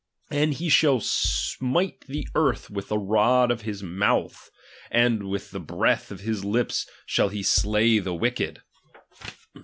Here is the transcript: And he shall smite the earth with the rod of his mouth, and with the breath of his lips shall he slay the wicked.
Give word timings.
And 0.31 0.55
he 0.55 0.67
shall 0.67 0.99
smite 0.99 2.07
the 2.07 2.27
earth 2.33 2.71
with 2.71 2.87
the 2.87 2.97
rod 2.97 3.51
of 3.51 3.61
his 3.61 3.83
mouth, 3.83 4.49
and 4.89 5.29
with 5.29 5.51
the 5.51 5.59
breath 5.59 6.09
of 6.09 6.21
his 6.21 6.43
lips 6.43 6.89
shall 7.05 7.29
he 7.29 7.43
slay 7.43 7.99
the 7.99 8.15
wicked. 8.15 8.63